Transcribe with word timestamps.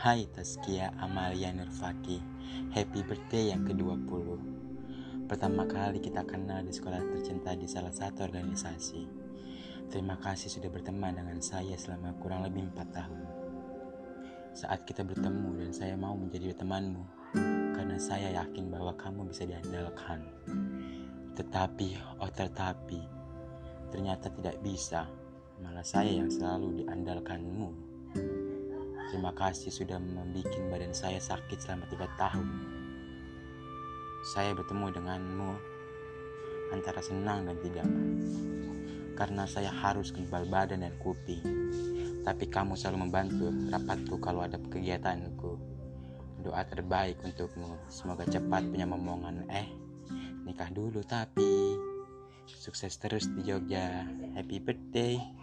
Hai 0.00 0.24
Taskia 0.32 0.96
Amalia 0.96 1.52
Nurfaki. 1.52 2.24
Happy 2.72 3.04
birthday 3.04 3.52
yang 3.52 3.68
ke-20 3.68 4.08
Pertama 5.28 5.68
kali 5.68 6.00
kita 6.00 6.24
kenal 6.24 6.64
di 6.64 6.72
sekolah 6.72 7.04
tercinta 7.04 7.52
di 7.52 7.68
salah 7.68 7.92
satu 7.92 8.24
organisasi. 8.24 9.04
Terima 9.92 10.16
kasih 10.16 10.48
sudah 10.56 10.72
berteman 10.72 11.20
dengan 11.20 11.36
saya 11.44 11.76
selama 11.76 12.16
kurang 12.16 12.48
lebih 12.48 12.72
4 12.72 12.96
tahun. 12.96 13.20
Saat 14.56 14.88
kita 14.88 15.04
bertemu 15.04 15.68
dan 15.68 15.70
saya 15.76 16.00
mau 16.00 16.16
menjadi 16.16 16.56
temanmu 16.56 17.04
Karena 17.76 18.00
saya 18.00 18.40
yakin 18.40 18.72
bahwa 18.72 18.96
kamu 18.96 19.28
bisa 19.28 19.44
diandalkan. 19.44 20.24
Tetapi, 21.36 21.88
oh 22.24 22.32
tetapi 22.32 23.04
Ternyata 23.92 24.32
tidak 24.32 24.64
bisa. 24.64 25.04
Malah 25.60 25.84
saya 25.84 26.24
yang 26.24 26.32
selalu 26.32 26.88
diandalkanmu 26.88 27.89
Terima 29.10 29.34
kasih 29.34 29.74
sudah 29.74 29.98
membuat 29.98 30.54
badan 30.70 30.94
saya 30.94 31.18
sakit 31.18 31.58
selama 31.58 31.82
tiga 31.90 32.06
tahun. 32.14 32.46
Saya 34.22 34.54
bertemu 34.54 34.86
denganmu 34.94 35.50
antara 36.70 37.02
senang 37.02 37.42
dan 37.42 37.58
tidak. 37.58 37.90
Karena 39.18 39.50
saya 39.50 39.74
harus 39.74 40.14
kebal 40.14 40.46
badan 40.46 40.86
dan 40.86 40.94
kuping. 41.02 41.42
Tapi 42.22 42.46
kamu 42.46 42.78
selalu 42.78 43.10
membantu 43.10 43.50
rapatku 43.74 44.14
kalau 44.22 44.46
ada 44.46 44.62
kegiatanku. 44.62 45.58
Doa 46.46 46.62
terbaik 46.70 47.18
untukmu. 47.26 47.82
Semoga 47.90 48.22
cepat 48.30 48.62
punya 48.70 48.86
momongan. 48.86 49.42
Eh, 49.50 49.66
nikah 50.46 50.70
dulu 50.70 51.02
tapi 51.02 51.74
sukses 52.46 52.94
terus 52.94 53.26
di 53.26 53.42
Jogja. 53.42 54.06
Happy 54.38 54.62
birthday. 54.62 55.39